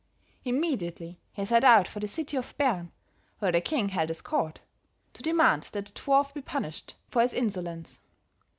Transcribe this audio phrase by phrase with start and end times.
[0.45, 2.91] Immediately he set out for the city of Bern,
[3.37, 4.61] where the king held his court,
[5.13, 7.99] to demand that the dwarf be punished for his insolence.